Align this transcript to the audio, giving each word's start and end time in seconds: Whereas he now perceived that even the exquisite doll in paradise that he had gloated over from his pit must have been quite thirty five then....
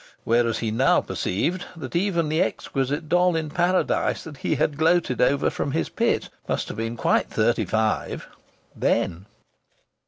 Whereas 0.23 0.57
he 0.57 0.71
now 0.71 1.01
perceived 1.01 1.65
that 1.75 1.95
even 1.95 2.27
the 2.27 2.41
exquisite 2.41 3.07
doll 3.07 3.35
in 3.35 3.51
paradise 3.51 4.23
that 4.23 4.37
he 4.37 4.55
had 4.55 4.75
gloated 4.75 5.21
over 5.21 5.51
from 5.51 5.73
his 5.73 5.89
pit 5.89 6.27
must 6.49 6.69
have 6.69 6.77
been 6.77 6.97
quite 6.97 7.29
thirty 7.29 7.65
five 7.65 8.25
then.... 8.75 9.27